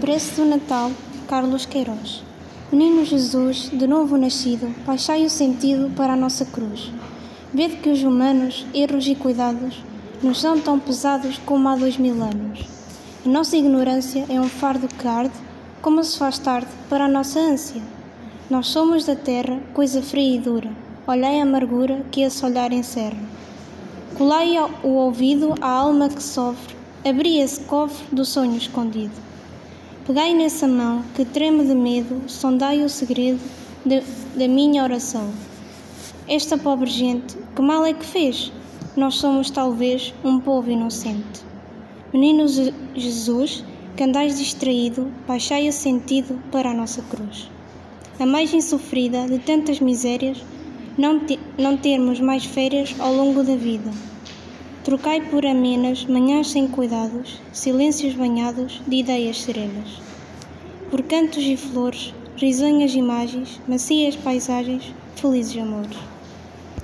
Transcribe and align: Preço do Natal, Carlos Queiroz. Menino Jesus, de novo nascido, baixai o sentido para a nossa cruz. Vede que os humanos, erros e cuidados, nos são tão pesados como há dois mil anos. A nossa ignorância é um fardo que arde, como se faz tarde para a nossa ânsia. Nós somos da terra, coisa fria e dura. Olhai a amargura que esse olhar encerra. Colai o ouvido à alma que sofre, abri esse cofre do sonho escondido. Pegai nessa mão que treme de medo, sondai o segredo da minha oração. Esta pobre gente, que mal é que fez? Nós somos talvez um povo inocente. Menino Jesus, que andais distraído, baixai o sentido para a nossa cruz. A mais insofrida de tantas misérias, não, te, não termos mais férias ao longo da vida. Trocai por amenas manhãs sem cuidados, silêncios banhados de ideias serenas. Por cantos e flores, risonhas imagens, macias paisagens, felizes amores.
Preço 0.00 0.36
do 0.36 0.46
Natal, 0.46 0.90
Carlos 1.28 1.66
Queiroz. 1.66 2.22
Menino 2.72 3.04
Jesus, 3.04 3.68
de 3.70 3.86
novo 3.86 4.16
nascido, 4.16 4.74
baixai 4.86 5.26
o 5.26 5.30
sentido 5.30 5.94
para 5.94 6.14
a 6.14 6.16
nossa 6.16 6.46
cruz. 6.46 6.90
Vede 7.52 7.76
que 7.76 7.90
os 7.90 8.02
humanos, 8.02 8.64
erros 8.72 9.06
e 9.06 9.14
cuidados, 9.14 9.84
nos 10.22 10.40
são 10.40 10.58
tão 10.58 10.78
pesados 10.78 11.36
como 11.44 11.68
há 11.68 11.76
dois 11.76 11.98
mil 11.98 12.14
anos. 12.22 12.60
A 13.26 13.28
nossa 13.28 13.58
ignorância 13.58 14.24
é 14.30 14.40
um 14.40 14.48
fardo 14.48 14.88
que 14.88 15.06
arde, 15.06 15.34
como 15.82 16.02
se 16.02 16.16
faz 16.16 16.38
tarde 16.38 16.68
para 16.88 17.04
a 17.04 17.08
nossa 17.08 17.38
ânsia. 17.38 17.82
Nós 18.48 18.68
somos 18.68 19.04
da 19.04 19.14
terra, 19.14 19.60
coisa 19.74 20.00
fria 20.00 20.36
e 20.36 20.38
dura. 20.38 20.70
Olhai 21.06 21.40
a 21.40 21.42
amargura 21.42 22.06
que 22.10 22.22
esse 22.22 22.42
olhar 22.42 22.72
encerra. 22.72 23.20
Colai 24.16 24.56
o 24.82 24.88
ouvido 24.88 25.54
à 25.60 25.68
alma 25.68 26.08
que 26.08 26.22
sofre, 26.22 26.74
abri 27.04 27.38
esse 27.38 27.60
cofre 27.60 28.06
do 28.10 28.24
sonho 28.24 28.56
escondido. 28.56 29.29
Pegai 30.10 30.34
nessa 30.34 30.66
mão 30.66 31.04
que 31.14 31.24
treme 31.24 31.64
de 31.64 31.72
medo, 31.72 32.22
sondai 32.26 32.82
o 32.82 32.88
segredo 32.88 33.38
da 34.34 34.48
minha 34.48 34.82
oração. 34.82 35.30
Esta 36.26 36.58
pobre 36.58 36.90
gente, 36.90 37.38
que 37.54 37.62
mal 37.62 37.86
é 37.86 37.94
que 37.94 38.04
fez? 38.04 38.50
Nós 38.96 39.14
somos 39.14 39.52
talvez 39.52 40.12
um 40.24 40.40
povo 40.40 40.68
inocente. 40.68 41.44
Menino 42.12 42.44
Jesus, 42.92 43.64
que 43.96 44.02
andais 44.02 44.36
distraído, 44.36 45.06
baixai 45.28 45.68
o 45.68 45.72
sentido 45.72 46.42
para 46.50 46.72
a 46.72 46.74
nossa 46.74 47.02
cruz. 47.02 47.48
A 48.18 48.26
mais 48.26 48.52
insofrida 48.52 49.28
de 49.28 49.38
tantas 49.38 49.78
misérias, 49.78 50.44
não, 50.98 51.20
te, 51.20 51.38
não 51.56 51.76
termos 51.76 52.18
mais 52.18 52.44
férias 52.44 52.96
ao 52.98 53.14
longo 53.14 53.44
da 53.44 53.54
vida. 53.54 53.92
Trocai 54.82 55.20
por 55.20 55.44
amenas 55.44 56.06
manhãs 56.06 56.48
sem 56.48 56.66
cuidados, 56.66 57.38
silêncios 57.52 58.14
banhados 58.14 58.80
de 58.86 58.96
ideias 58.96 59.42
serenas. 59.42 60.00
Por 60.90 61.02
cantos 61.02 61.44
e 61.44 61.54
flores, 61.54 62.14
risonhas 62.38 62.94
imagens, 62.94 63.60
macias 63.68 64.16
paisagens, 64.16 64.94
felizes 65.16 65.60
amores. 65.60 65.98